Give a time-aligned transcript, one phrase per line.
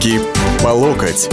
[0.00, 0.18] Руки
[0.62, 1.28] по локоть.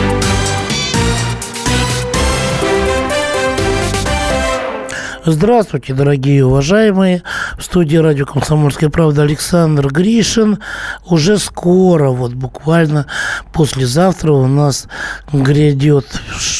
[5.25, 7.23] Здравствуйте, дорогие уважаемые.
[7.57, 10.59] В студии радио «Комсомольская правда» Александр Гришин.
[11.07, 13.07] Уже скоро, вот буквально
[13.51, 14.87] послезавтра у нас
[15.33, 16.05] грядет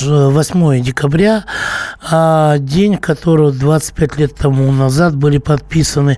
[0.01, 1.45] 8 декабря,
[2.01, 6.17] а день, которого 25 лет тому назад были подписаны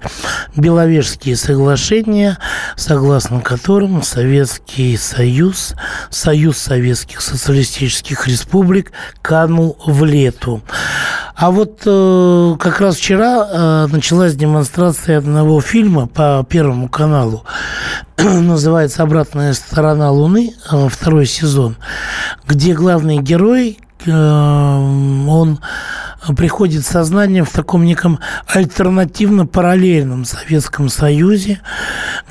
[0.56, 2.38] Беловежские соглашения,
[2.78, 5.76] согласно которым Советский Союз,
[6.10, 10.62] Союз Советских Социалистических Республик канул в лету.
[11.36, 14.69] А вот э, как раз вчера э, началась демонстрация
[15.18, 17.44] одного фильма по Первому каналу.
[18.18, 21.78] Называется «Обратная сторона Луны», э, второй сезон,
[22.48, 25.60] где главный герой, э, он
[26.36, 31.62] приходит сознание в таком неком альтернативно-параллельном Советском Союзе,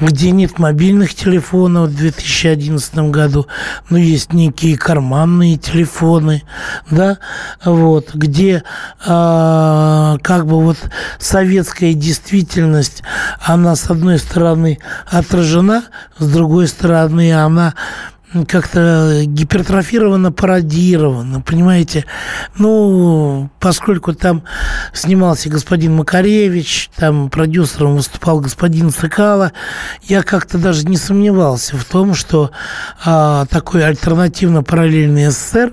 [0.01, 3.47] где нет мобильных телефонов в 2011 году,
[3.89, 6.43] но есть некие карманные телефоны,
[6.91, 7.19] да,
[7.65, 8.63] вот, где
[9.05, 10.79] э, как бы вот
[11.19, 13.03] советская действительность,
[13.41, 14.79] она с одной стороны
[15.11, 15.85] отражена,
[16.19, 17.75] с другой стороны она
[18.47, 22.05] как-то гипертрофировано, пародировано, понимаете?
[22.57, 24.43] Ну, поскольку там
[24.93, 29.53] снимался господин Макаревич, там продюсером выступал господин Цикало,
[30.03, 32.51] я как-то даже не сомневался в том, что
[33.05, 35.73] а, такой альтернативно-параллельный СССР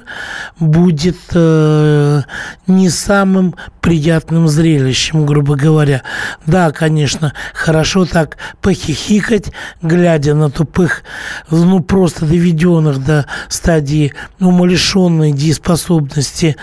[0.60, 2.22] будет а,
[2.68, 6.02] не самым приятным зрелищем, грубо говоря.
[6.48, 9.52] Да, конечно, хорошо так похихикать,
[9.84, 11.04] глядя на тупых,
[11.52, 16.56] ну, просто доведенных до стадии умалишенной дееспособности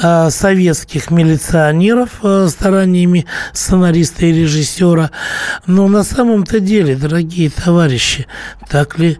[0.00, 5.10] э, советских милиционеров э, стараниями сценариста и режиссера.
[5.66, 8.28] Но на самом-то деле, дорогие товарищи,
[8.70, 9.18] так ли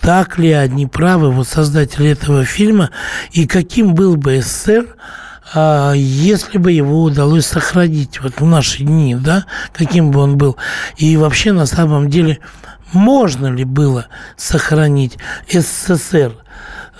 [0.00, 2.90] так ли они правы, вот создатели этого фильма,
[3.32, 4.86] и каким был бы СССР,
[5.94, 10.56] если бы его удалось сохранить вот в наши дни, да, каким бы он был.
[10.96, 12.40] И вообще, на самом деле,
[12.92, 15.18] можно ли было сохранить
[15.48, 16.32] СССР–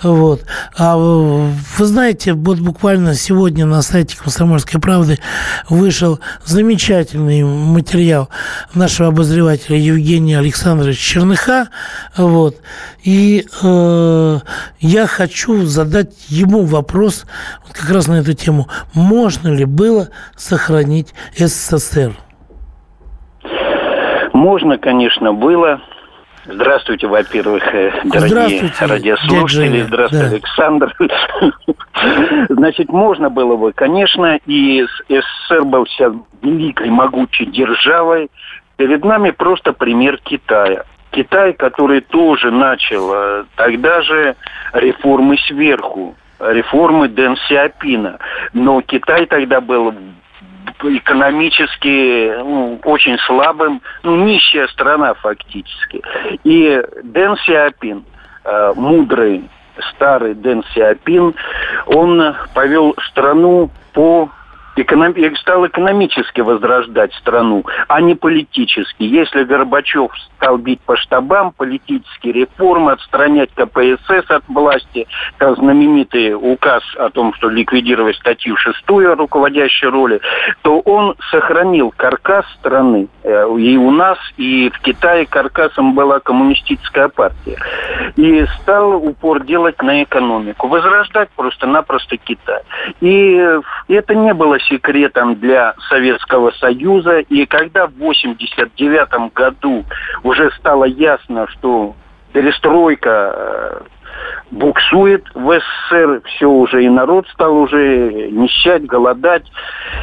[0.03, 0.41] вот.
[0.77, 5.17] А вы знаете, вот буквально сегодня на сайте «Комсомольской правды»
[5.69, 8.29] вышел замечательный материал
[8.75, 11.69] нашего обозревателя Евгения Александровича Черныха.
[12.15, 12.57] Вот.
[13.03, 14.39] И э,
[14.79, 17.25] я хочу задать ему вопрос
[17.65, 18.67] вот как раз на эту тему.
[18.93, 22.13] Можно ли было сохранить СССР?
[24.33, 25.81] Можно, конечно, было.
[26.49, 29.81] Здравствуйте, во-первых, э, дорогие Здравствуйте, радиослушатели.
[29.81, 30.35] Здравствуйте, да.
[30.35, 30.95] Александр.
[32.49, 38.29] Значит, можно было бы, конечно, и СССР был сейчас великой, могучей державой.
[38.77, 40.85] Перед нами просто пример Китая.
[41.11, 44.35] Китай, который тоже начал э, тогда же
[44.71, 48.19] реформы сверху, реформы Дэн Сиапина.
[48.53, 49.93] Но Китай тогда был
[50.81, 56.01] экономически ну, очень слабым, ну, нищая страна фактически.
[56.43, 58.03] И Дэн Сиапин,
[58.43, 59.49] э, мудрый
[59.91, 61.35] старый Дэн Сиапин,
[61.85, 64.29] он повел страну по
[64.79, 65.13] эконом...
[65.37, 69.03] стал экономически возрождать страну, а не политически.
[69.03, 75.07] Если Горбачев стал бить по штабам, политические реформы, отстранять КПСС от власти,
[75.39, 80.21] знаменитый указ о том, что ликвидировать статью шестую о руководящей роли,
[80.61, 83.07] то он сохранил каркас страны.
[83.23, 87.57] Э, и у нас, и в Китае каркасом была коммунистическая партия.
[88.15, 90.67] И стал упор делать на экономику.
[90.67, 92.61] Возрождать просто-напросто Китай.
[93.01, 93.41] И
[93.87, 97.19] это не было секретом для Советского Союза.
[97.19, 99.85] И когда в 1989 году
[100.23, 101.95] уже стало ясно, что
[102.33, 103.81] перестройка э,
[104.51, 109.43] буксует в СССР, все уже, и народ стал уже нищать, голодать.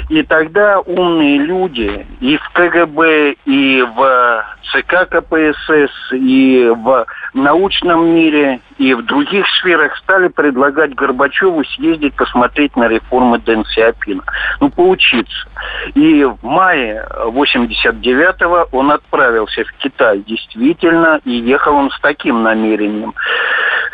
[0.09, 8.61] И тогда умные люди и в КГБ, и в ЦК КПСС, и в научном мире,
[8.79, 14.23] и в других сферах стали предлагать Горбачеву съездить посмотреть на реформы Дэн Сиапина.
[14.61, 15.49] Ну, поучиться.
[15.95, 23.15] И в мае 89-го он отправился в Китай, действительно, и ехал он с таким намерением.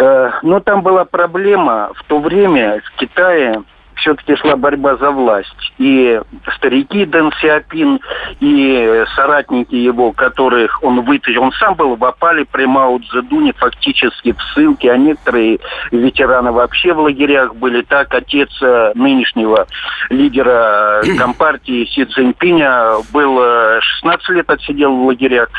[0.01, 1.91] Э, но там была проблема.
[1.95, 3.63] В то время в Китае
[3.97, 5.73] все-таки шла борьба за власть.
[5.77, 6.19] И
[6.57, 8.01] старики Дэн Сиапин,
[8.41, 14.33] и соратники его, которых он вытащил, он сам был в опале при Мао Цзэдуне, фактически
[14.33, 15.59] в ссылке, а некоторые
[15.91, 17.83] ветераны вообще в лагерях были.
[17.83, 19.67] Так, отец э, нынешнего
[20.09, 23.39] лидера Компартии Си Цзиньпиня был
[23.81, 25.51] 16 э, лет отсидел в лагерях.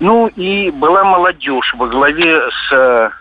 [0.00, 3.12] Ну и была молодежь во главе с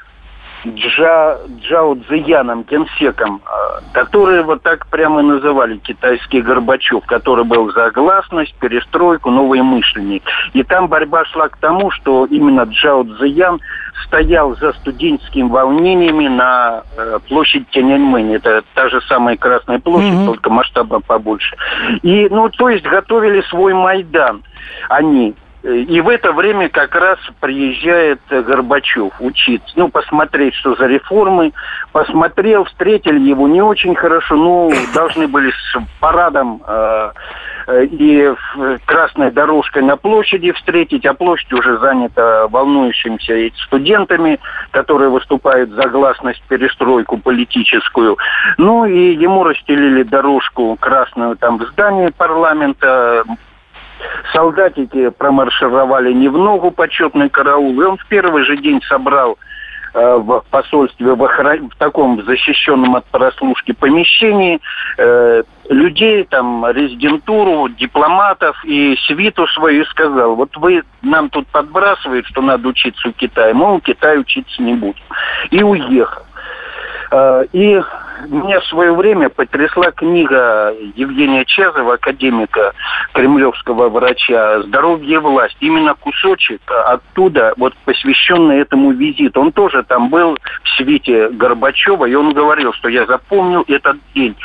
[0.65, 7.91] Джа, Джао Цзияном, генсеком, э, которые вот так прямо называли китайский Горбачев, который был за
[7.91, 10.23] гласность, перестройку, новые мышленник.
[10.53, 13.59] И там борьба шла к тому, что именно Джао Цзиян
[14.06, 18.33] стоял за студенческими волнениями на э, площади Тяньаньмэнь.
[18.33, 20.25] Это та же самая Красная площадь, mm-hmm.
[20.25, 21.56] только масштаба побольше.
[22.01, 24.44] И, ну, то есть готовили свой Майдан
[24.89, 25.35] они.
[25.65, 31.53] И в это время как раз приезжает Горбачев учиться, ну, посмотреть, что за реформы.
[31.91, 37.12] Посмотрел, встретили его не очень хорошо, ну, должны были с парадом э,
[37.67, 38.31] э и
[38.85, 44.39] красной дорожкой на площади встретить, а площадь уже занята волнующимися студентами,
[44.69, 48.17] которые выступают за гласность, перестройку политическую.
[48.59, 53.23] Ну, и ему расстелили дорожку красную там в здании парламента,
[54.33, 59.38] солдатики промаршировали не в ногу почетный караул, и он в первый же день собрал
[59.94, 61.69] э, в посольстве в, охран...
[61.69, 64.59] в таком защищенном от прослушки помещении
[64.97, 72.41] э, людей, там, резидентуру, дипломатов и свиту свою сказал, вот вы нам тут подбрасываете, что
[72.41, 75.03] надо учиться у Китая, мы у Китая учиться не будем.
[75.51, 76.24] И уехал.
[77.12, 77.81] Э, и
[78.27, 82.73] меня в свое время потрясла книга Евгения Чезова, академика,
[83.13, 85.57] кремлевского врача «Здоровье и власть».
[85.59, 89.41] Именно кусочек оттуда, вот посвященный этому визиту.
[89.41, 94.35] Он тоже там был в свете Горбачева, и он говорил, что я запомнил этот день,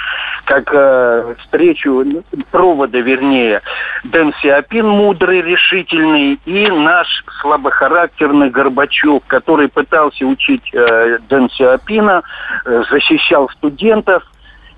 [0.45, 2.05] как э, встречу
[2.51, 3.63] провода, вернее,
[4.05, 7.07] Дэн Сиапин мудрый, решительный, и наш
[7.41, 12.23] слабохарактерный Горбачев, который пытался учить э, Дэн Сиапина,
[12.65, 14.25] э, защищал студентов,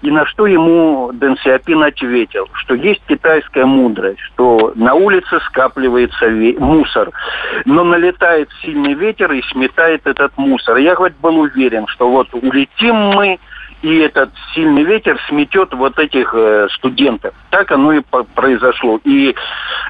[0.02, 6.28] и на что ему Дэн Сиапин ответил, что есть китайская мудрость, что на улице скапливается
[6.58, 7.10] мусор,
[7.64, 10.76] но налетает сильный ветер и сметает этот мусор.
[10.78, 13.38] Я хоть был уверен, что вот улетим мы,
[13.82, 17.34] и этот сильный ветер сметет вот этих э, студентов.
[17.50, 18.02] Так оно и
[18.34, 19.00] произошло.
[19.04, 19.34] И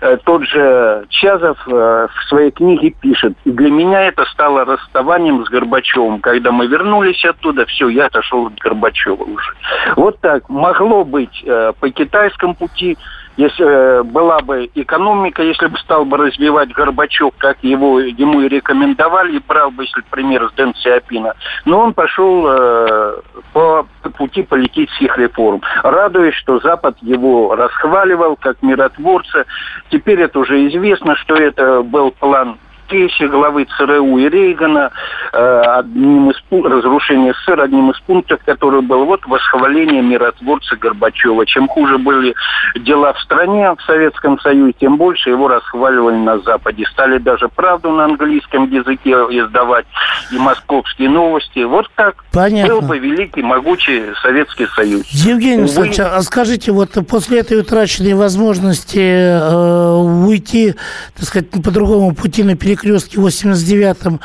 [0.00, 5.48] э, тот же Чазов э, в своей книге пишет, для меня это стало расставанием с
[5.48, 6.20] Горбачевым.
[6.20, 9.52] Когда мы вернулись оттуда, все, я отошел от Горбачева уже.
[9.96, 10.48] Вот так.
[10.48, 12.96] Могло быть э, по китайскому пути,
[13.42, 18.48] если э, была бы экономика, если бы стал бы развивать Горбачев, как его, ему и
[18.48, 21.34] рекомендовали, и брал бы, если пример с Дэн Сиапина.
[21.64, 23.20] Но он пошел э,
[23.52, 23.86] по
[24.16, 29.44] пути политических реформ, радуясь, что Запад его расхваливал как миротворца.
[29.90, 32.58] Теперь это уже известно, что это был план
[32.92, 34.90] Кейси, главы ЦРУ и Рейгана,
[35.32, 41.46] э, одним из разрушения СССР, одним из пунктов, который был вот восхваление миротворца Горбачева.
[41.46, 42.34] Чем хуже были
[42.76, 46.84] дела в стране, в Советском Союзе, тем больше его расхваливали на Западе.
[46.92, 49.86] Стали даже правду на английском языке издавать
[50.30, 51.60] и московские новости.
[51.60, 52.74] Вот так Понятно.
[52.74, 55.06] был бы великий, могучий Советский Союз.
[55.08, 55.88] Евгений Увы...
[55.98, 59.94] а скажите, вот после этой утраченной возможности э,
[60.26, 60.74] уйти,
[61.16, 64.20] так сказать, по другому пути на перекрестке, перекрестке в 89-м,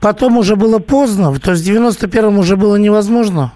[0.00, 3.52] потом уже было поздно, то есть в 91-м уже было невозможно?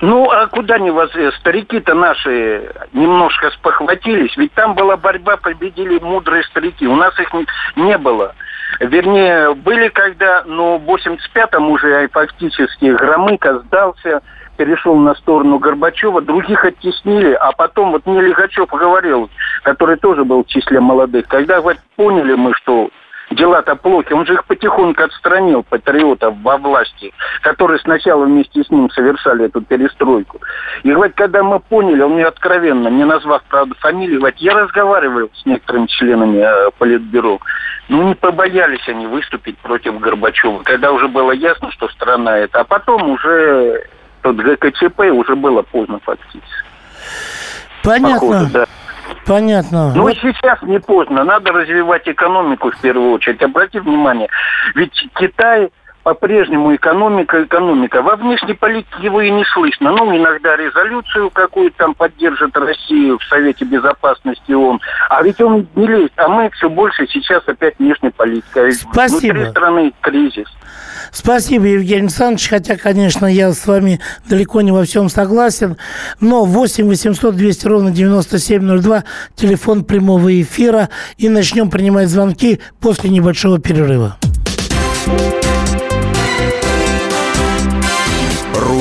[0.00, 1.10] Ну, а куда не воз...
[1.40, 6.86] Старики-то наши немножко спохватились, ведь там была борьба, победили мудрые старики.
[6.86, 7.44] У нас их не,
[7.76, 8.34] не было.
[8.78, 14.22] Вернее, были когда, но в 85-м уже фактически Громыко сдался,
[14.56, 19.28] перешел на сторону Горбачева, других оттеснили, а потом вот мне Лихачев говорил,
[19.64, 22.90] который тоже был в числе молодых, когда вот поняли мы, что
[23.30, 24.12] дела-то плохи.
[24.12, 29.60] Он же их потихоньку отстранил, патриотов во власти, которые сначала вместе с ним совершали эту
[29.60, 30.40] перестройку.
[30.82, 35.30] И говорит, когда мы поняли, он мне откровенно, не назвав, правда, фамилию, говорит, я разговаривал
[35.34, 37.40] с некоторыми членами э, Политбюро,
[37.88, 42.60] ну, не побоялись они выступить против Горбачева, когда уже было ясно, что страна это.
[42.60, 43.84] А потом уже
[44.22, 46.44] тот ГКЧП уже было поздно фактически.
[47.82, 48.20] Понятно.
[48.20, 48.66] Походу, да.
[49.26, 49.92] Понятно.
[49.94, 50.16] Ну, вот.
[50.16, 51.24] сейчас не поздно.
[51.24, 53.42] Надо развивать экономику в первую очередь.
[53.42, 54.28] Обрати внимание,
[54.74, 55.70] ведь Китай
[56.02, 58.02] по-прежнему экономика, экономика.
[58.02, 59.90] Во внешней политике его и не слышно.
[59.90, 64.80] Ну, иногда резолюцию какую-то там поддержит Россию в Совете Безопасности ООН.
[65.08, 66.12] А ведь он не лезет.
[66.16, 68.70] А мы все больше сейчас опять внешняя политика.
[68.72, 69.34] Спасибо.
[69.34, 70.46] Внутри страны кризис.
[71.12, 72.48] Спасибо, Евгений Александрович.
[72.48, 75.76] Хотя, конечно, я с вами далеко не во всем согласен.
[76.20, 79.04] Но 8 800 200 ровно 9702,
[79.34, 80.88] телефон прямого эфира.
[81.18, 84.16] И начнем принимать звонки после небольшого перерыва.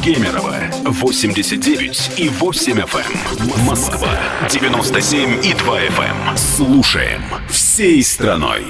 [0.00, 0.14] Эм.
[0.14, 3.00] Кемерово 89 и 8 FM.
[3.38, 3.66] Эм.
[3.66, 4.08] Москва
[4.48, 6.36] 97 и 2 FM.
[6.36, 8.64] Слушаем всей страной.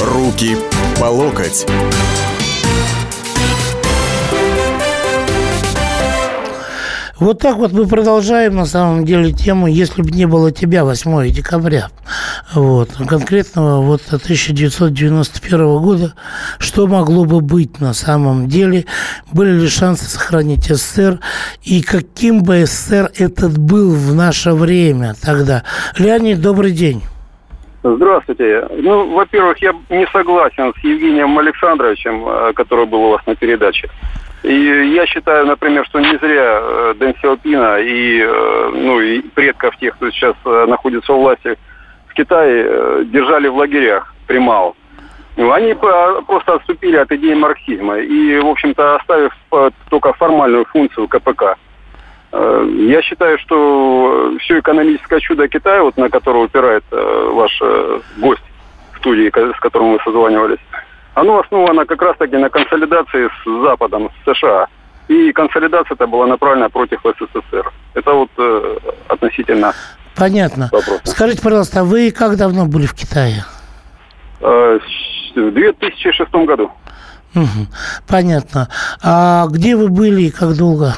[0.00, 0.56] Руки
[1.00, 1.66] по локоть.
[7.18, 11.30] Вот так вот мы продолжаем на самом деле тему «Если бы не было тебя» 8
[11.30, 11.88] декабря.
[12.54, 12.90] Вот.
[13.08, 16.14] Конкретно вот 1991 года.
[16.58, 18.84] Что могло бы быть на самом деле?
[19.32, 21.18] Были ли шансы сохранить СССР?
[21.64, 25.64] И каким бы СССР этот был в наше время тогда?
[25.98, 27.02] Леонид, добрый день.
[27.82, 28.66] Здравствуйте.
[28.78, 33.90] Ну, во-первых, я не согласен с Евгением Александровичем, э, который был у вас на передаче.
[34.42, 34.54] И
[34.94, 39.96] я считаю, например, что не зря э, Дэн Сяопина и, э, ну, и предков тех,
[39.96, 41.58] кто сейчас находится у власти
[42.14, 44.76] в Китае, держали в лагерях Примал.
[45.36, 49.32] Ну, они просто отступили от идеи марксизма и, в общем-то, оставив
[49.90, 51.56] только формальную функцию КПК.
[52.32, 57.60] Я считаю, что все экономическое чудо Китая, вот на которое упирает ваш
[58.18, 58.44] гость
[58.94, 60.60] в студии, с которым мы созванивались,
[61.14, 64.68] оно основано как раз-таки на консолидации с Западом, с США.
[65.08, 67.72] И консолидация это была направлена против СССР.
[67.94, 68.78] Это вот э,
[69.08, 69.72] относительно
[70.16, 70.68] Понятно.
[70.72, 71.00] Вопроса.
[71.04, 73.44] Скажите, пожалуйста, а вы как давно были в Китае?
[74.40, 74.78] Э,
[75.34, 76.70] в 2006 году.
[77.34, 77.66] Угу.
[78.06, 78.68] Понятно.
[79.02, 80.94] А где вы были и как долго?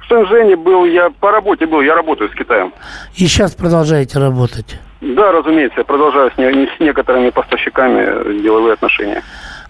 [0.00, 2.72] В Шэньчжэне был, я по работе был, я работаю с Китаем.
[3.14, 4.78] И сейчас продолжаете работать?
[5.02, 9.22] Да, разумеется, я продолжаю с, не, с некоторыми поставщиками деловые отношения.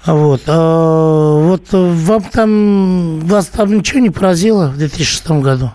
[0.06, 0.42] Вот.
[0.46, 5.70] А, вот вам там, вас там ничего не поразило в 2006 году?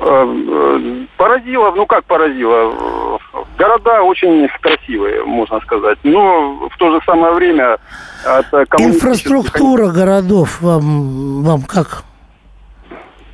[0.00, 3.18] Э, поразило, ну как поразило?
[3.58, 5.98] Города очень красивые, можно сказать.
[6.04, 7.78] Но в то же самое время...
[8.24, 12.04] От Инфраструктура городов вам, вам как?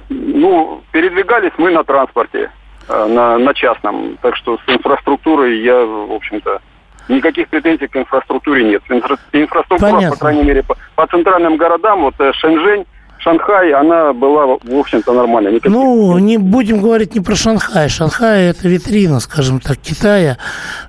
[0.09, 2.51] Ну, передвигались мы на транспорте.
[2.87, 4.19] Э, на, на частном.
[4.21, 6.61] Так что с инфраструктурой я, в общем-то,
[7.09, 8.83] никаких претензий к инфраструктуре нет.
[8.91, 10.11] Инфра, инфраструктура, Понятно.
[10.11, 12.85] по крайней мере, по, по центральным городам, вот э, Шэньчжэнь,
[13.19, 15.53] Шанхай, она была, в общем-то, нормальная.
[15.53, 15.73] Никаких...
[15.73, 17.89] Ну, не будем говорить не про Шанхай.
[17.89, 20.37] Шанхай– это витрина, скажем так, Китая.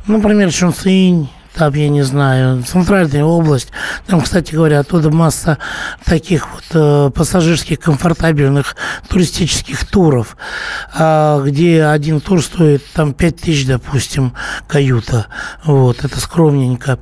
[0.08, 3.72] Например, Чунцинь, там, я не знаю, центральная область.
[4.08, 5.58] Там, кстати говоря, оттуда масса
[6.03, 8.75] таких вот э, пассажирских комфортабельных
[9.08, 10.36] туристических туров,
[10.98, 14.34] э, где один тур стоит там 5 тысяч, допустим,
[14.67, 15.27] каюта.
[15.63, 17.00] Вот, это скромненько.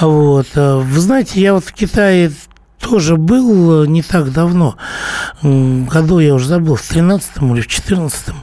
[0.00, 0.46] Вот.
[0.54, 2.32] Э, вы знаете, я вот в Китае
[2.80, 4.76] тоже был э, не так давно.
[5.42, 8.34] Году я уже забыл, в 13 или в 14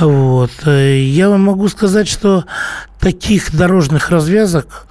[0.00, 0.50] Вот.
[0.66, 2.44] Э, я вам могу сказать, что
[3.00, 4.86] таких дорожных развязок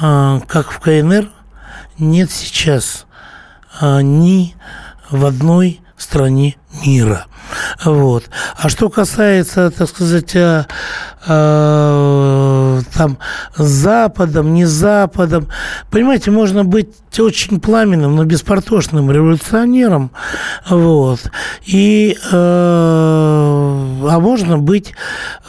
[0.00, 1.28] а, как в КНР,
[1.98, 3.06] нет сейчас
[3.80, 4.54] ни
[5.10, 7.26] в одной стране мира.
[7.84, 8.24] Вот.
[8.56, 10.34] А что касается, так сказать,
[11.26, 13.18] э, там
[13.56, 15.48] Западом, не Западом,
[15.90, 16.88] понимаете, можно быть
[17.18, 20.10] очень пламенным, но беспортошным революционером,
[20.68, 21.20] вот,
[21.64, 24.94] и, э, а можно быть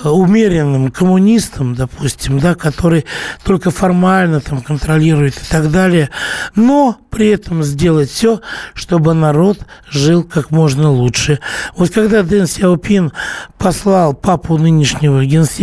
[0.04, 3.06] умеренным коммунистом, допустим, да, который
[3.44, 6.10] только формально там контролирует и так далее,
[6.56, 8.42] но при этом сделать все,
[8.74, 11.40] чтобы народ жил как можно лучше.
[11.76, 13.14] Вот когда Дэн Сяопин
[13.58, 15.63] послал папу нынешнего генсека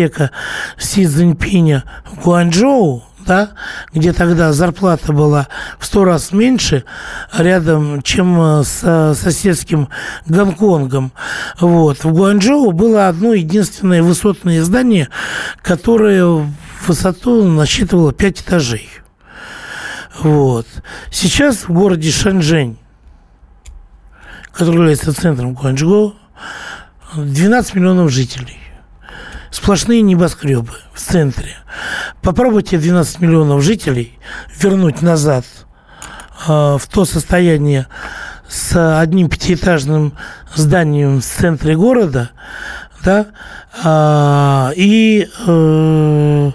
[0.78, 3.50] Си Цзиньпиня в Гуанчжоу, да,
[3.92, 6.84] где тогда зарплата была в сто раз меньше,
[7.36, 9.88] рядом, чем э, с соседским
[10.26, 11.12] Гонконгом.
[11.60, 12.04] Вот.
[12.04, 15.08] В Гуанчжоу было одно единственное высотное здание,
[15.62, 16.46] которое
[16.86, 18.88] высоту насчитывало пять этажей.
[20.18, 20.66] Вот.
[21.10, 22.78] Сейчас в городе Шэньчжэнь,
[24.52, 26.14] который является центром Гуанчжоу,
[27.14, 28.59] 12 миллионов жителей.
[29.50, 31.56] Сплошные небоскребы в центре.
[32.22, 34.18] Попробуйте 12 миллионов жителей
[34.58, 35.44] вернуть назад
[36.46, 37.86] э, в то состояние
[38.48, 40.14] с одним пятиэтажным
[40.54, 42.30] зданием в центре города,
[43.04, 43.26] да,
[43.82, 46.50] а, и, э,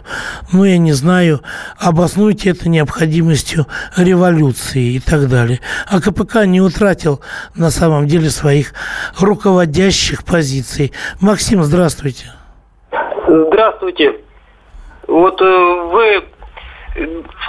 [0.52, 1.42] ну, я не знаю,
[1.78, 5.62] обоснуйте это необходимостью революции и так далее.
[5.88, 7.22] А КПК не утратил
[7.56, 8.74] на самом деле своих
[9.18, 10.92] руководящих позиций.
[11.20, 12.32] Максим, здравствуйте.
[13.44, 14.22] Здравствуйте.
[15.08, 16.24] Вот э, вы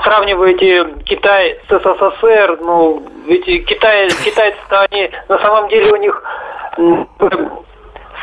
[0.03, 6.23] сравниваете Китай с СССР, ну, ведь Китай, китайцы-то они, на самом деле у них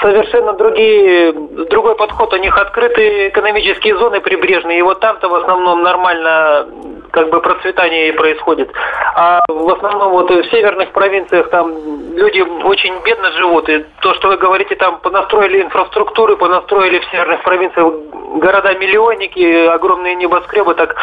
[0.03, 1.31] совершенно другие,
[1.69, 2.33] другой подход.
[2.33, 6.67] У них открытые экономические зоны прибрежные, и вот там-то в основном нормально
[7.11, 8.71] как бы процветание и происходит.
[9.15, 11.71] А в основном вот в северных провинциях там
[12.15, 13.69] люди очень бедно живут.
[13.69, 17.93] И то, что вы говорите, там понастроили инфраструктуры, понастроили в северных провинциях
[18.35, 20.95] города-миллионники, огромные небоскребы, так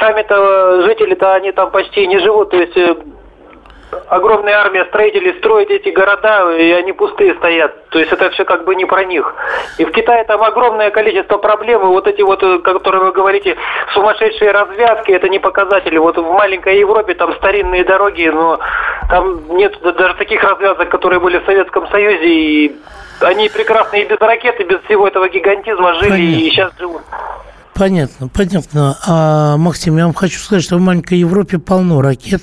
[0.00, 2.50] сами-то жители-то они там почти не живут.
[2.50, 2.96] То есть э,
[4.08, 7.88] огромная армия строителей строит эти города, и они пустые стоят.
[7.90, 9.34] То есть это все как бы не про них.
[9.78, 13.56] И в Китае там огромное количество проблем, и вот эти вот, э, которые вы говорите,
[13.94, 15.98] сумасшедшие развязки, это не показатели.
[15.98, 18.58] Вот в маленькой Европе там старинные дороги, но
[19.10, 22.76] там нет даже таких развязок, которые были в Советском Союзе, и
[23.20, 26.38] они прекрасно и без ракеты, без всего этого гигантизма жили, Понятно.
[26.38, 27.02] и сейчас живут.
[27.76, 28.96] Понятно, понятно.
[29.06, 32.42] А, Максим, я вам хочу сказать, что в маленькой Европе полно ракет.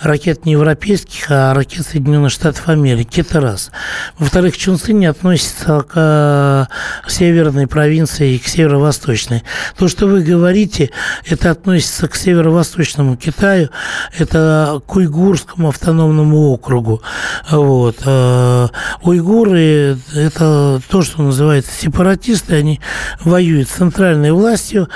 [0.00, 3.22] Ракет не европейских, а ракет Соединенных Штатов Америки.
[3.22, 3.72] Это раз.
[4.18, 6.68] Во-вторых, Чунцы не относятся к, к
[7.06, 9.42] э, северной провинции и к северо-восточной.
[9.76, 10.90] То, что вы говорите,
[11.26, 13.70] это относится к северо-восточному Китаю,
[14.16, 17.02] это к уйгурскому автономному округу.
[17.50, 17.96] Вот.
[18.06, 18.68] А,
[19.02, 22.80] уйгуры– это то, что называется сепаратисты, они
[23.24, 24.88] воюют с центральной властью, властью.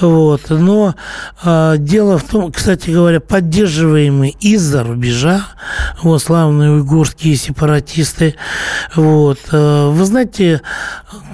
[0.00, 0.42] Вот.
[0.50, 0.94] Но
[1.42, 5.46] э, дело в том, кстати говоря, поддерживаемые из-за рубежа,
[6.02, 8.34] вот, славные уйгурские сепаратисты.
[8.94, 9.38] Вот.
[9.52, 10.62] Э, вы знаете,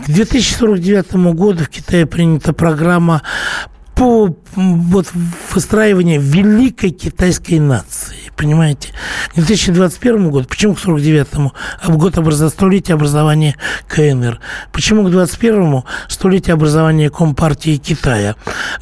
[0.06, 3.22] к 2049 году в Китае принята программа
[3.94, 5.06] по вот,
[5.54, 8.90] выстраиванию великой китайской нации, понимаете?
[9.30, 11.52] К 2021 году, почему к 49-му?
[11.80, 13.56] А год образа, столетия образования
[13.88, 14.40] КНР.
[14.72, 15.84] Почему к 21-му?
[16.08, 18.36] Столетие образования Компартии Китая.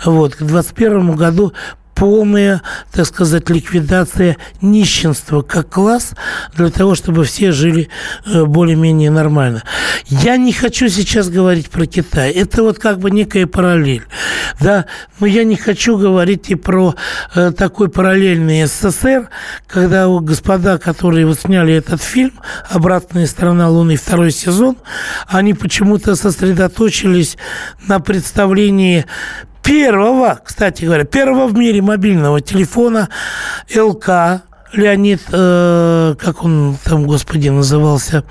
[0.04, 1.52] Вот, к 21 году
[1.94, 6.12] полная, так сказать, ликвидация нищенства как класс
[6.54, 7.88] для того, чтобы все жили
[8.26, 9.62] э, более-менее нормально.
[10.08, 12.30] Я не хочу сейчас говорить про Китай.
[12.32, 14.04] Это вот как бы некая параллель.
[14.60, 14.86] Да?
[15.20, 16.94] Но я не хочу говорить и про
[17.34, 19.28] э, такой параллельный СССР,
[19.66, 22.32] когда вот господа, которые вот сняли этот фильм
[22.70, 24.76] «Обратная сторона Луны» второй сезон,
[25.28, 27.36] они почему-то сосредоточились
[27.86, 29.06] на представлении
[29.64, 33.08] первого, кстати говоря, первого в мире мобильного телефона
[33.74, 38.24] ЛК Леонид, э, как он там, господи, назывался,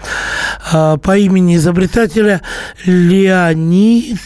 [0.72, 2.42] э, по имени изобретателя
[2.86, 4.20] Леонид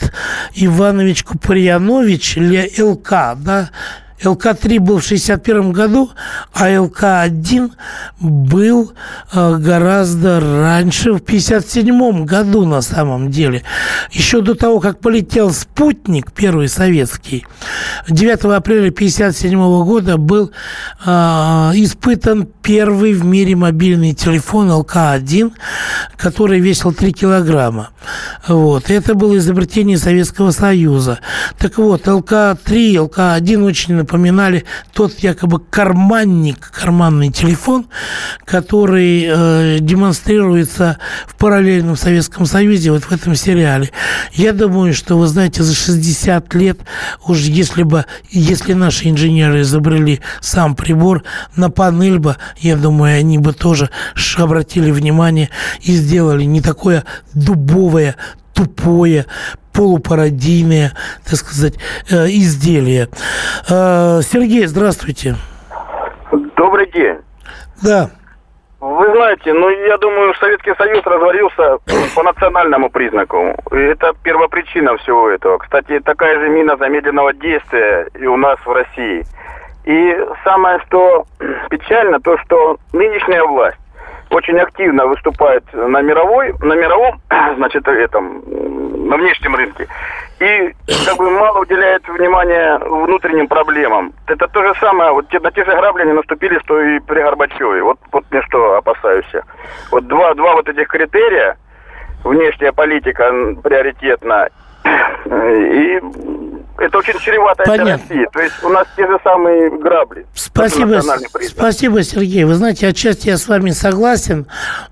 [0.56, 2.38] Иванович Куприянович,
[2.80, 3.70] ЛК, да,
[4.24, 6.12] ЛК-3 был в 61 году,
[6.54, 7.72] а ЛК-1
[8.20, 8.94] был
[9.32, 13.64] э, гораздо раньше, в 57 году на самом деле.
[14.12, 17.46] Еще до того, как полетел спутник, первый советский,
[18.10, 20.52] 9 апреля 57 года был
[21.06, 21.12] э,
[21.76, 25.54] испытан первый в мире мобильный телефон ЛК-1,
[26.18, 27.90] который весил 3 килограмма.
[28.48, 28.90] Вот.
[28.90, 31.20] Это было изобретение Советского Союза.
[31.58, 37.88] Так вот, ЛК-3, ЛК-1 очень напоминали тот якобы карманник, карманный телефон,
[38.46, 43.91] который э, демонстрируется в параллельном Советском Союзе, вот в этом сериале.
[44.32, 46.80] Я думаю, что, вы знаете, за 60 лет,
[47.28, 51.24] уж если бы, если наши инженеры изобрели сам прибор,
[51.58, 53.89] на панель бы, я думаю, они бы тоже
[54.38, 55.50] обратили внимание
[55.82, 58.15] и сделали не такое дубовое,
[58.54, 59.26] тупое,
[59.78, 60.92] полупародийное,
[61.24, 61.76] так сказать,
[62.10, 63.08] э, изделие.
[63.70, 65.36] Э, Сергей, здравствуйте.
[66.56, 67.18] Добрый день.
[67.84, 68.10] Да.
[68.80, 71.78] Вы знаете, ну, я думаю, Советский Союз развалился
[72.16, 73.56] по национальному признаку.
[73.72, 75.60] И это первопричина всего этого.
[75.60, 79.26] Кстати, такая же мина замедленного действия и у нас в России.
[79.86, 81.26] И самое, что
[81.70, 83.78] печально, то, что нынешняя власть
[84.30, 87.22] очень активно выступает на мировой, на мировом,
[87.58, 88.44] значит, этом,
[89.08, 89.88] на внешнем рынке.
[90.40, 90.74] И
[91.06, 94.13] как бы мало уделяет внимания внутренним проблемам.
[94.28, 97.22] Это то же самое, вот те, на те же грабли не наступили, что и при
[97.22, 97.82] Горбачеве.
[97.82, 99.26] Вот, вот мне что опасаюсь.
[99.92, 101.58] Вот два, два вот этих критерия,
[102.24, 103.32] внешняя политика
[103.63, 104.50] приоритетна,
[105.26, 106.00] и
[106.78, 108.28] это очень чревато для России.
[108.32, 110.26] То есть у нас те же самые грабли.
[110.34, 111.02] Спасибо,
[111.48, 112.44] спасибо, Сергей.
[112.44, 114.48] Вы знаете, отчасти я с вами согласен,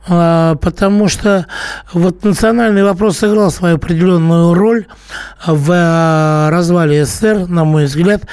[0.08, 1.46] а, потому что
[1.94, 4.88] вот национальный вопрос сыграл свою определенную роль
[5.46, 8.24] в а, развале СССР, на мой взгляд,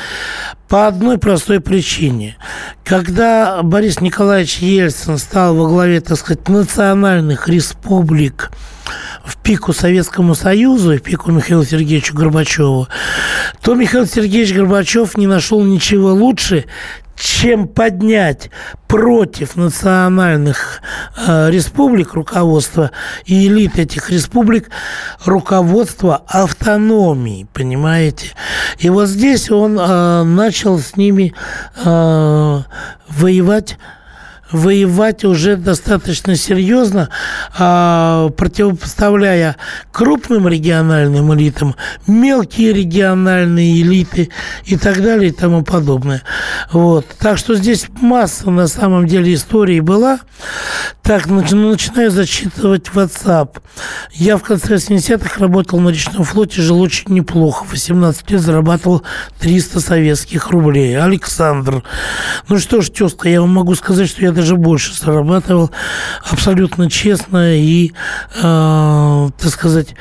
[0.68, 2.36] по одной простой причине.
[2.84, 8.50] Когда Борис Николаевич Ельцин стал во главе, так сказать, национальных республик,
[9.42, 12.88] пику Советскому Союзу и пику Михаилу Сергеевичу Горбачеву,
[13.62, 16.64] то Михаил Сергеевич Горбачев не нашел ничего лучше,
[17.16, 18.50] чем поднять
[18.88, 20.80] против национальных
[21.16, 22.90] э, республик руководство
[23.26, 24.70] и элит этих республик
[25.24, 28.30] руководство автономии, понимаете?
[28.78, 31.34] И вот здесь он э, начал с ними
[31.84, 32.60] э,
[33.08, 33.78] воевать
[34.52, 37.08] воевать уже достаточно серьезно,
[37.58, 39.56] а, противопоставляя
[39.90, 41.74] крупным региональным элитам
[42.06, 44.30] мелкие региональные элиты
[44.64, 46.22] и так далее и тому подобное.
[46.70, 47.06] Вот.
[47.18, 50.20] Так что здесь масса на самом деле истории была.
[51.02, 53.58] Так, начинаю зачитывать WhatsApp.
[54.12, 57.64] Я в конце 80-х работал на речном флоте, жил очень неплохо.
[57.70, 59.02] 18 лет зарабатывал
[59.40, 60.98] 300 советских рублей.
[60.98, 61.82] Александр.
[62.48, 65.70] Ну что ж, тезка, я вам могу сказать, что я даже больше зарабатывал
[66.28, 67.92] абсолютно честно и,
[68.42, 69.94] э, так сказать,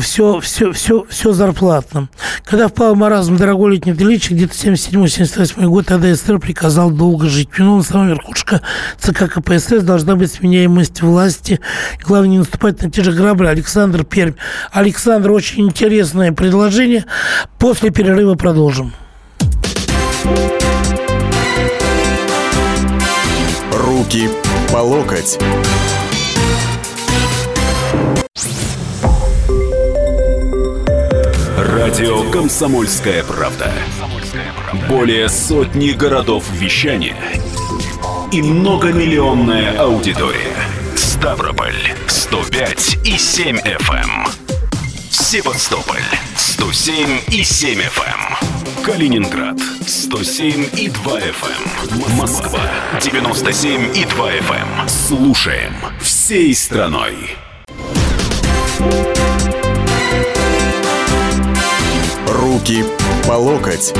[0.00, 2.08] все, все, все, все зарплатно.
[2.44, 7.50] Когда впал в маразм дорогой летний личик, где-то 77-78 год, АДСР приказал долго жить.
[7.56, 8.62] Виновна сама верхушка
[8.98, 11.60] ЦК КПСС должна быть сменяемость власти.
[12.02, 13.46] Главное, не наступать на те же грабли.
[13.46, 14.34] Александр Пермь.
[14.72, 17.04] Александр, очень интересное предложение.
[17.58, 18.92] После перерыва продолжим.
[23.94, 24.28] Руки
[24.72, 25.38] по локоть.
[31.56, 33.72] Радио «Комсомольская правда».
[34.88, 37.16] Более сотни городов вещания
[38.32, 40.56] и многомиллионная аудитория.
[40.96, 43.92] Ставрополь 105 и 7 FM.
[43.92, 44.26] Эм.
[45.08, 46.02] Севастополь
[46.54, 48.04] 107 и 7 FM.
[48.06, 48.84] Эм.
[48.84, 52.10] Калининград 107 и 2 FM.
[52.10, 52.16] Эм.
[52.16, 52.60] Москва
[53.00, 54.88] 97 и 2 FM.
[54.88, 57.16] Слушаем всей страной.
[62.28, 62.84] Руки
[63.26, 63.92] по локоть.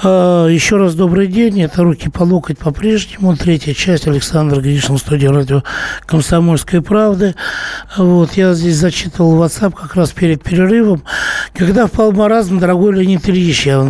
[0.00, 1.60] Еще раз добрый день.
[1.62, 3.36] Это «Руки по локоть» по-прежнему.
[3.36, 4.06] Третья часть.
[4.06, 5.64] Александр Гришин, студия радио
[6.06, 7.34] «Комсомольской правды».
[7.96, 11.02] Вот, я здесь зачитывал WhatsApp как раз перед перерывом.
[11.52, 13.80] Когда впал маразм, дорогой Леонид Ильич, я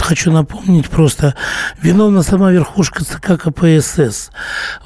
[0.00, 1.34] хочу напомнить просто,
[1.82, 4.30] виновна сама верхушка ЦК КПСС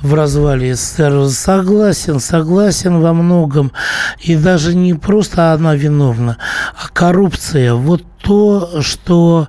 [0.01, 1.29] в развале СССР.
[1.29, 3.71] Согласен, согласен во многом.
[4.21, 6.39] И даже не просто она виновна,
[6.75, 7.75] а коррупция.
[7.75, 9.49] Вот то, что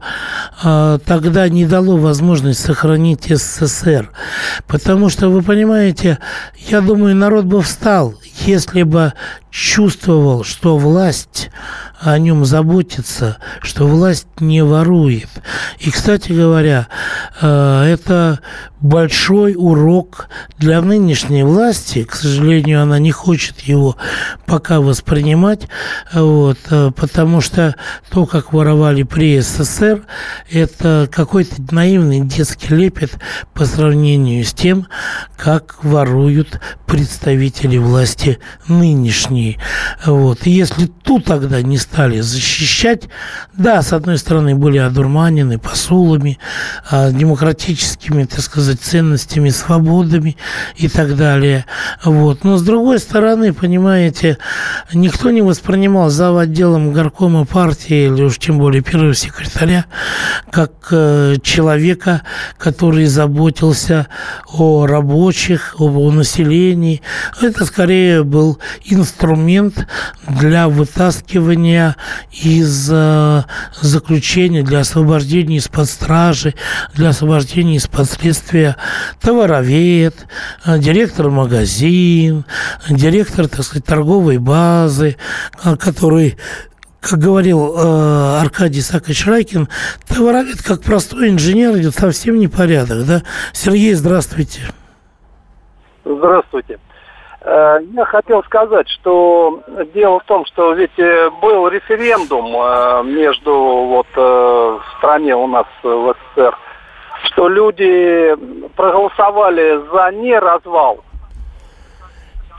[0.64, 4.12] э, тогда не дало возможность сохранить СССР.
[4.68, 6.20] Потому что, вы понимаете,
[6.70, 8.14] я думаю, народ бы встал,
[8.46, 9.14] если бы
[9.50, 11.50] чувствовал, что власть
[12.00, 15.30] о нем заботится, что власть не ворует.
[15.80, 16.88] И, кстати говоря,
[17.42, 18.40] э, это
[18.80, 20.30] большой урок
[20.60, 22.04] для нынешней власти.
[22.04, 23.98] К сожалению, она не хочет его
[24.46, 25.68] пока воспринимать,
[26.14, 27.76] вот, э, потому что
[28.10, 30.04] то, как воровали при СССР,
[30.52, 33.18] это какой-то наивный детский лепет
[33.54, 34.88] по сравнению с тем,
[35.36, 39.60] как воруют представители власти нынешние.
[40.06, 40.48] Вот.
[40.48, 43.04] И если ту тогда не стали защищать.
[43.54, 46.40] Да, с одной стороны, были одурманены посулами,
[46.90, 50.38] а, демократическими, так сказать, ценностями, свободами
[50.78, 51.66] и так далее.
[52.04, 52.44] Вот.
[52.44, 54.38] Но с другой стороны, понимаете,
[54.94, 56.38] никто не воспринимал зав.
[56.38, 59.86] отделом горкома партии, или уж тем более первого секретаря,
[60.52, 62.22] как э, человека,
[62.58, 64.08] который заботился
[64.54, 66.77] о рабочих, о населении.
[67.42, 69.88] Это скорее был инструмент
[70.28, 71.96] для вытаскивания
[72.32, 73.44] из э,
[73.82, 76.54] заключения для освобождения из-под стражи,
[76.94, 78.76] для освобождения из-под следствия
[79.22, 80.16] товаровед,
[80.66, 82.46] э, директор магазин,
[82.90, 85.18] директор, так сказать, торговой базы,
[85.64, 86.38] э, который
[87.00, 89.70] как говорил э, Аркадий Сакович Райкин,
[90.08, 93.06] товаровед, как простой инженер, идет совсем непорядок.
[93.06, 93.24] Да?
[93.54, 94.62] Сергей, здравствуйте.
[96.08, 96.80] Здравствуйте.
[97.42, 99.62] Э, я хотел сказать, что
[99.94, 105.66] дело в том, что ведь э, был референдум э, между вот в стране у нас
[105.84, 106.58] в СССР,
[107.26, 108.36] что люди
[108.76, 111.04] проголосовали за не развал.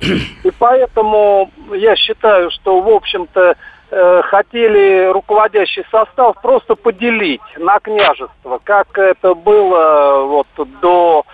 [0.00, 3.56] И поэтому я считаю, что, в общем-то,
[4.24, 10.46] хотели руководящий состав просто поделить на княжество, как это было вот
[10.80, 11.24] до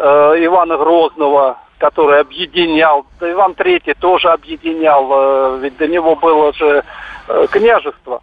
[0.00, 3.06] Ивана Грозного который объединял.
[3.18, 6.84] Да Иван Третий тоже объединял, э, ведь до него было же
[7.26, 8.22] э, княжество.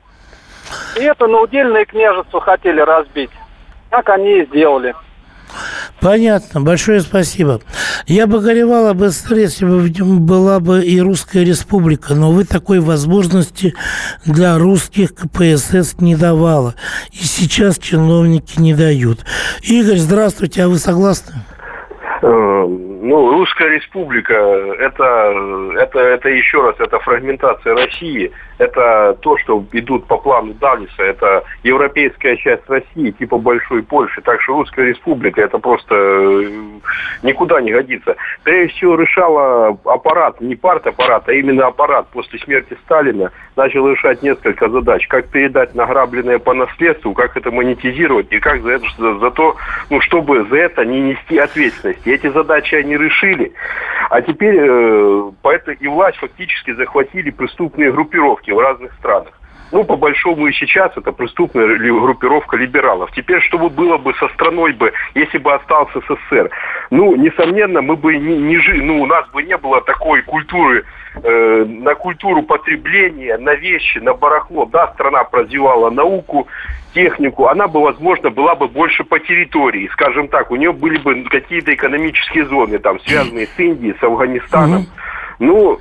[0.96, 3.32] И это на удельное княжество хотели разбить.
[3.90, 4.96] Так они и сделали.
[6.02, 6.62] Понятно.
[6.62, 7.62] Большое спасибо.
[8.06, 13.74] Я бы горевала быстрее, если бы была бы и Русская Республика, но вы такой возможности
[14.26, 16.76] для русских КПСС не давала.
[17.12, 19.26] И сейчас чиновники не дают.
[19.63, 21.34] Игорь, здравствуйте, а вы согласны?
[22.21, 25.34] Э, ну, Русская Республика, это,
[25.77, 31.43] это, это еще раз, это фрагментация России, это то, что идут по плану Далиса, это
[31.63, 36.50] европейская часть России, типа Большой Польши, так что Русская Республика, это просто э,
[37.24, 38.15] никуда не годится.
[38.43, 42.08] Прежде всего решала аппарат, не парт-аппарат, а именно аппарат.
[42.12, 48.28] После смерти Сталина начал решать несколько задач, как передать награбленное по наследству, как это монетизировать
[48.32, 49.56] и как за, это, за, за то,
[49.89, 52.10] ну, чтобы за это не нести ответственности.
[52.10, 53.52] Эти задачи они решили,
[54.10, 59.34] а теперь э, поэтому и власть фактически захватили преступные группировки в разных странах.
[59.72, 63.12] Ну, по большому и сейчас это преступная группировка либералов.
[63.12, 66.50] Теперь, что бы было бы со страной бы, если бы остался СССР?
[66.90, 70.86] Ну, несомненно, мы бы не, не жили, ну, у нас бы не было такой культуры,
[71.22, 74.66] э, на культуру потребления, на вещи, на барахло.
[74.66, 76.48] Да, страна развивала науку,
[76.94, 79.90] технику, она бы, возможно, была бы больше по территории.
[79.92, 84.86] Скажем так, у нее были бы какие-то экономические зоны, там, связанные с Индией, с Афганистаном.
[85.40, 85.80] Ну,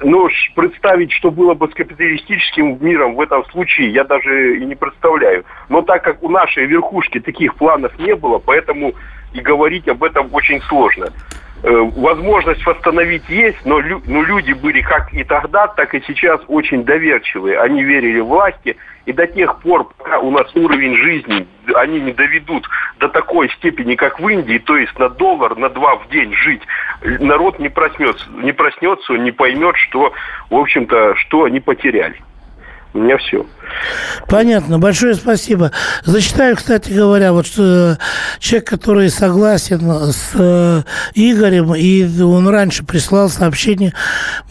[0.00, 4.74] но представить, что было бы с капиталистическим миром в этом случае, я даже и не
[4.74, 5.44] представляю.
[5.68, 8.94] Но так как у нашей верхушки таких планов не было, поэтому
[9.32, 11.08] и говорить об этом очень сложно.
[11.62, 16.84] Э, возможность восстановить есть, но, но люди были как и тогда, так и сейчас очень
[16.84, 17.58] доверчивые.
[17.58, 22.68] Они верили власти, и до тех пор, пока у нас уровень жизни, они не доведут
[22.98, 26.62] до такой степени, как в Индии, то есть на доллар, на два в день жить,
[27.02, 30.12] народ не проснется, не проснется, не поймет, что,
[30.50, 32.20] в общем-то, что они потеряли.
[32.96, 33.44] У меня все.
[34.26, 34.78] Понятно.
[34.78, 35.70] Большое спасибо.
[36.06, 37.98] Зачитаю, кстати говоря, вот что
[38.38, 39.82] человек, который согласен
[40.12, 40.82] с э,
[41.14, 43.92] Игорем, и он раньше прислал сообщение,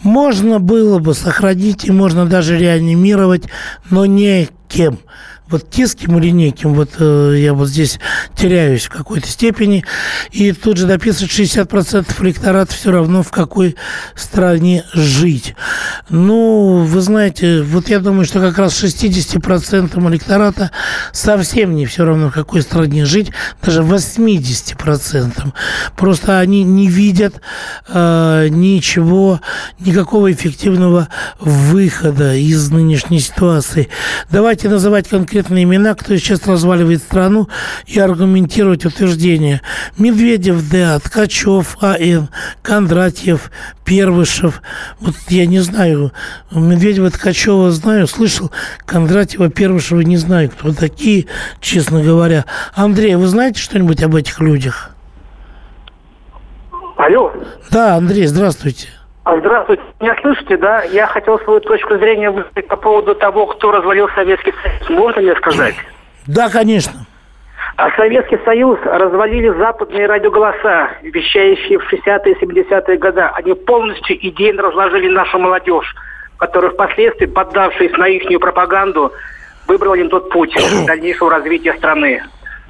[0.04, 3.48] можно было бы сохранить и можно даже реанимировать,
[3.90, 5.00] но не кем
[5.48, 8.00] вот тиским или неким, вот э, я вот здесь
[8.34, 9.84] теряюсь в какой-то степени,
[10.32, 13.76] и тут же написано 60% электората все равно в какой
[14.16, 15.54] стране жить.
[16.08, 20.72] Ну, вы знаете, вот я думаю, что как раз 60% электората
[21.12, 23.30] совсем не все равно в какой стране жить,
[23.62, 25.52] даже 80%.
[25.96, 27.40] Просто они не видят
[27.88, 29.40] э, ничего,
[29.78, 33.88] никакого эффективного выхода из нынешней ситуации.
[34.30, 37.48] Давайте называть конкретно конкретные имена, кто сейчас разваливает страну,
[37.86, 39.60] и аргументировать утверждение.
[39.98, 40.98] Медведев, Д.
[41.00, 42.28] Ткачев, А.Н.,
[42.62, 43.50] Кондратьев,
[43.84, 44.62] Первышев.
[44.98, 46.12] Вот я не знаю,
[46.50, 48.50] Медведева, Ткачева знаю, слышал,
[48.86, 51.26] Кондратьева, Первышева не знаю, кто такие,
[51.60, 52.46] честно говоря.
[52.74, 54.92] Андрей, вы знаете что-нибудь об этих людях?
[56.96, 57.30] Алло.
[57.70, 58.88] Да, Андрей, здравствуйте.
[59.26, 60.84] А, здравствуйте, меня слышите, да?
[60.84, 64.88] Я хотел свою точку зрения высказать по поводу того, кто развалил Советский Союз.
[64.88, 65.74] Можно мне сказать?
[66.28, 66.92] Да, конечно.
[67.76, 73.22] А Советский Союз развалили западные радиоголоса, вещающие в 60-е и 70-е годы.
[73.22, 75.92] Они полностью идейно разложили нашу молодежь,
[76.38, 79.10] которая впоследствии, поддавшись на их пропаганду,
[79.66, 80.54] выбрала не тот путь
[80.86, 82.22] дальнейшего развития страны.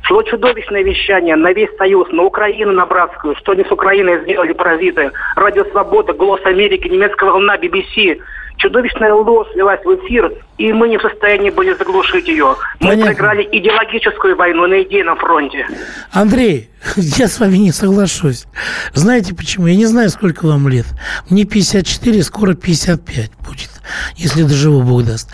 [0.06, 3.34] Шло чудовищное вещание на весь Союз, на Украину, на братскую.
[3.36, 5.10] Что не с Украиной сделали паразиты.
[5.34, 8.20] Радио Свобода, Голос Америки, немецкая волна, BBC.
[8.58, 12.56] Чудовищная ложь велась в эфир, и мы не в состоянии были заглушить ее.
[12.80, 13.04] Мы Понятно.
[13.06, 15.66] проиграли идеологическую войну на идейном фронте.
[16.12, 18.46] Андрей, я с вами не соглашусь.
[18.94, 19.66] Знаете почему?
[19.66, 20.86] Я не знаю, сколько вам лет.
[21.28, 23.70] Мне 54, скоро 55 будет,
[24.14, 25.30] если доживу Бог даст.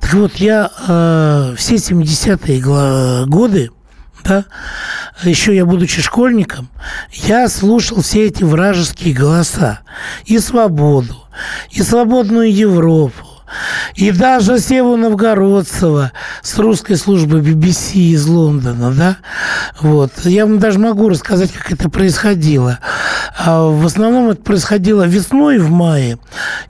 [0.00, 3.70] Так вот, я э, все 70-е годы
[4.24, 4.44] да,
[5.22, 6.68] еще я, будучи школьником,
[7.12, 9.80] я слушал все эти вражеские голоса.
[10.24, 11.16] И свободу,
[11.70, 13.26] и свободную Европу,
[13.94, 19.16] и даже Севу Новгородцева с русской службы BBC из Лондона, да,
[19.80, 20.12] вот.
[20.24, 22.78] Я вам даже могу рассказать, как это происходило.
[23.36, 26.18] А в основном это происходило весной в мае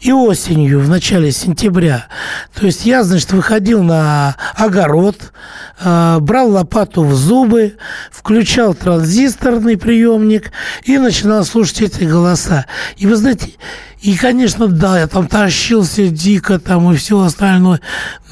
[0.01, 2.07] и осенью в начале сентября.
[2.55, 5.33] То есть я, значит, выходил на огород,
[5.81, 7.77] а, брал лопату в зубы,
[8.11, 10.53] включал транзисторный приемник
[10.85, 12.67] и начинал слушать эти голоса.
[12.97, 13.55] И вы знаете,
[14.03, 17.81] и, конечно, да, я там тащился дико там и все остальное,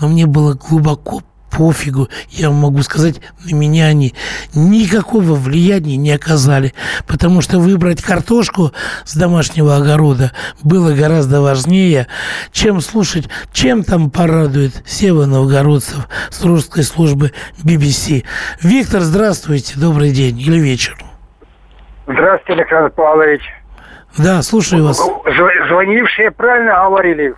[0.01, 4.15] но мне было глубоко пофигу, я могу сказать, на меня они
[4.55, 6.73] никакого влияния не оказали,
[7.07, 8.73] потому что выбрать картошку
[9.05, 12.07] с домашнего огорода было гораздо важнее,
[12.53, 18.25] чем слушать, чем там порадует Сева Новгородцев с русской службы BBC.
[18.63, 20.97] Виктор, здравствуйте, добрый день или вечер.
[22.07, 23.43] Здравствуйте, Александр Павлович.
[24.17, 24.99] Да, слушаю вас.
[25.69, 27.35] Звонившие правильно говорили.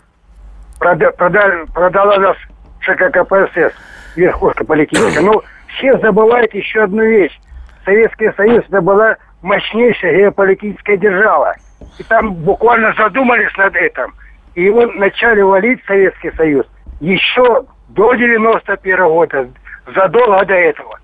[0.79, 2.37] Прода, прода, продала нас
[2.81, 3.75] ШК КПСС,
[4.17, 5.21] верхушка политическая.
[5.21, 5.43] Но
[5.77, 7.39] все забывают еще одну вещь.
[7.85, 11.55] Советский Союз это была мощнейшая геополитическая держава.
[11.99, 14.15] И там буквально задумались над этим.
[14.55, 16.67] И его начали валить Советский Союз
[17.01, 19.49] еще до 91 -го года,
[19.95, 20.99] задолго до этого.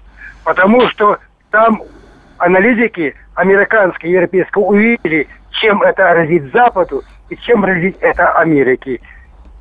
[0.45, 1.19] Потому что
[1.51, 1.83] там
[2.39, 5.29] аналитики американские, европейские увидели,
[5.61, 9.01] чем это грозит Западу и чем грозит это Америке.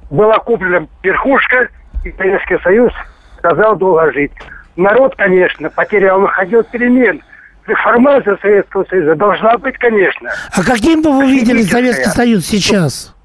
[0.10, 1.70] Была куплена верхушка,
[2.04, 2.94] и Советский Союз
[3.38, 4.32] сказал долго жить.
[4.76, 7.22] Народ, конечно, потерял, он хотел перемен.
[7.66, 10.30] Реформация Советского Союза должна быть, конечно.
[10.56, 13.16] А каким бы вы видели Советский Союз сейчас?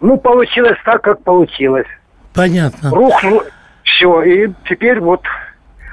[0.00, 1.86] Ну, получилось так, как получилось.
[2.34, 2.90] Понятно.
[2.90, 3.42] Рухнул,
[3.84, 5.22] все, и теперь вот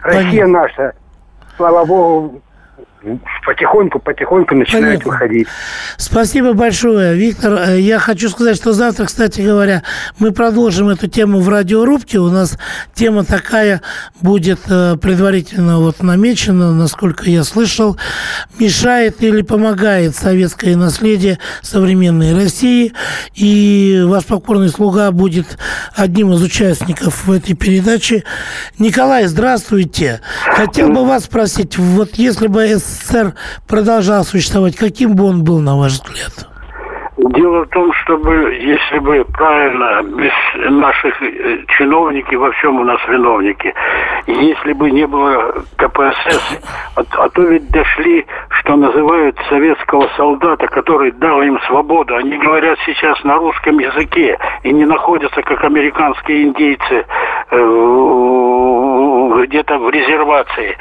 [0.01, 0.47] Россия Понятно.
[0.47, 0.93] наша,
[1.55, 2.41] слава богу,
[3.45, 5.11] потихоньку, потихоньку начинает Понятно.
[5.11, 5.47] выходить.
[5.97, 7.53] Спасибо большое, Виктор.
[7.53, 9.83] Э, я хочу сказать, что завтра, кстати говоря,
[10.19, 12.19] мы продолжим эту тему в радиорубке.
[12.19, 12.57] У нас
[12.93, 13.81] тема такая
[14.21, 17.97] будет э, предварительно вот намечена, насколько я слышал.
[18.59, 22.93] Мешает или помогает советское наследие современной России.
[23.33, 25.57] И ваш покорный слуга будет
[25.95, 28.23] одним из участников в этой передаче.
[28.77, 30.21] Николай, здравствуйте.
[30.45, 32.90] Хотел бы вас спросить, вот если бы СССР
[33.67, 36.47] продолжал существовать, каким бы он был, на ваш взгляд?
[37.17, 40.31] Дело в том, чтобы, если бы правильно, без
[40.71, 43.73] наших э, чиновники, во всем у нас виновники,
[44.25, 46.59] если бы не было КПСС,
[46.95, 52.15] а, а то ведь дошли, что называют советского солдата, который дал им свободу.
[52.15, 57.05] Они говорят сейчас на русском языке и не находятся, как американские индейцы,
[57.51, 58.25] э,
[59.45, 60.75] где-то в резервации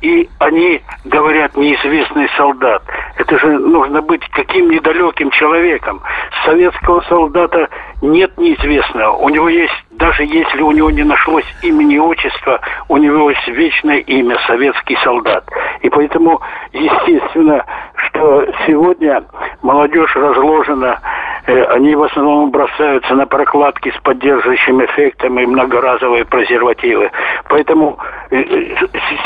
[0.00, 2.82] и они говорят неизвестный солдат.
[3.16, 6.00] Это же нужно быть каким недалеким человеком.
[6.44, 7.68] Советского солдата
[8.00, 9.16] нет неизвестного.
[9.16, 13.46] У него есть, даже если у него не нашлось имени и отчества, у него есть
[13.48, 15.44] вечное имя советский солдат.
[15.82, 16.40] И поэтому,
[16.72, 17.64] естественно,
[17.96, 19.22] что сегодня
[19.62, 20.98] молодежь разложена
[21.46, 27.10] они в основном бросаются на прокладки с поддерживающим эффектом и многоразовые презервативы.
[27.48, 27.98] Поэтому
[28.30, 28.74] э, э,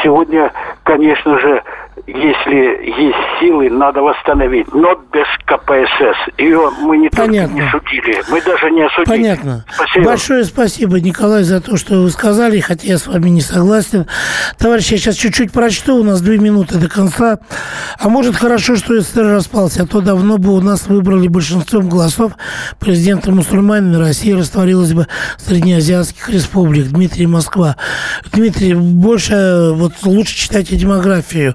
[0.03, 0.53] сегодня,
[0.85, 1.63] конечно же,
[2.07, 4.73] если есть силы, надо восстановить.
[4.75, 6.35] Но без КПСС.
[6.39, 7.49] Ее мы не Понятно.
[7.49, 9.17] только не судили, мы даже не осудили.
[9.17, 9.65] Понятно.
[9.73, 10.05] Спасибо.
[10.05, 14.07] Большое спасибо, Николай, за то, что вы сказали, хотя я с вами не согласен.
[14.59, 17.39] Товарищи, я сейчас чуть-чуть прочту, у нас две минуты до конца.
[17.99, 22.33] А может, хорошо, что СССР распался, а то давно бы у нас выбрали большинством голосов
[22.81, 25.07] президента мусульманина, Россия растворилась бы
[25.39, 26.89] среднеазиатских республик.
[26.89, 27.77] Дмитрий Москва.
[28.33, 31.55] Дмитрий, больше, вот лучше читайте демографию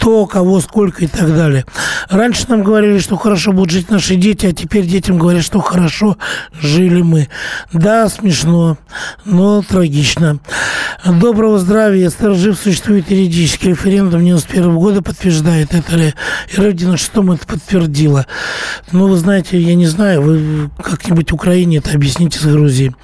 [0.00, 1.66] кто, кого, сколько и так далее.
[2.08, 6.16] Раньше нам говорили, что хорошо будут жить наши дети, а теперь детям говорят, что хорошо
[6.58, 7.28] жили мы.
[7.74, 8.78] Да, смешно,
[9.26, 10.38] но трагично.
[11.04, 12.08] Доброго здравия.
[12.08, 16.14] СССР жив существует юридический референдум 91 года подтверждает это ли.
[16.50, 18.26] И в 96-м это подтвердила.
[18.92, 22.96] Ну, вы знаете, я не знаю, вы как-нибудь Украине это объясните с Грузией.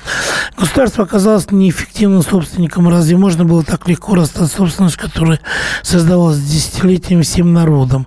[0.59, 2.89] Государство оказалось неэффективным собственником.
[2.89, 5.41] Разве можно было так легко расстать собственность, которая
[5.83, 6.86] создавалась десятилетиями
[7.23, 8.07] всем народом?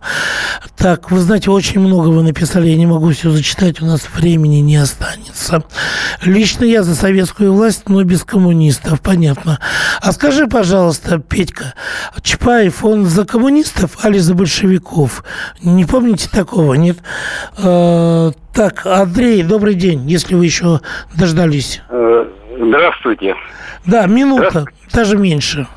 [0.78, 4.58] Так, вы знаете, очень много вы написали, я не могу все зачитать, у нас времени
[4.58, 5.64] не останется.
[6.24, 9.60] Лично я за советскую власть, но без коммунистов, понятно.
[10.02, 11.74] А скажи, пожалуйста, Петька,
[12.22, 15.24] Чапаев, он за коммунистов, али за большевиков?
[15.62, 16.98] Не помните такого, нет?
[17.58, 20.82] Э, так, Андрей, добрый день, если вы еще
[21.14, 21.82] дождались.
[21.90, 22.26] Э,
[22.58, 23.36] здравствуйте.
[23.86, 25.68] Да, минута, даже меньше.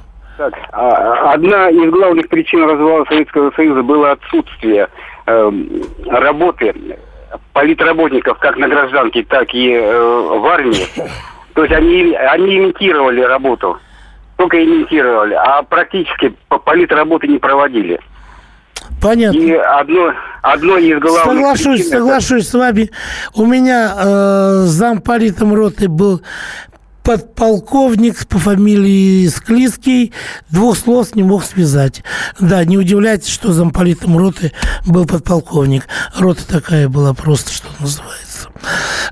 [0.42, 4.88] Так, а, одна из главных причин развала Советского Союза было отсутствие
[5.26, 5.52] э,
[6.06, 6.74] работы
[7.52, 10.84] политработников как на гражданке, так и э, в армии.
[11.54, 13.78] То есть они, они имитировали работу,
[14.36, 18.00] только имитировали, а практически политработы не проводили.
[19.00, 19.38] Понятно.
[19.38, 20.12] И одно,
[20.42, 22.50] одно из главных Соглашусь, причин, соглашусь это...
[22.50, 22.90] с вами.
[23.36, 26.20] У меня э, замполитом роты был
[27.02, 30.12] подполковник по фамилии Склизкий
[30.50, 32.02] двух слов не мог связать.
[32.38, 34.52] Да, не удивляйтесь, что замполитом роты
[34.86, 35.88] был подполковник.
[36.16, 38.48] Рота такая была просто, что называется.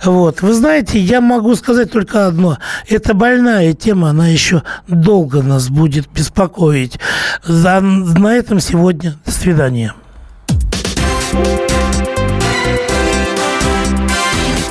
[0.04, 0.42] Вот.
[0.42, 2.58] Вы знаете, я могу сказать только одно.
[2.88, 6.98] Это больная тема, она еще долго нас будет беспокоить.
[7.46, 9.94] На этом сегодня до свидания.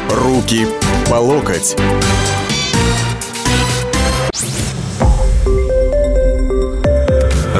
[0.09, 0.67] Руки
[1.09, 1.75] по локоть.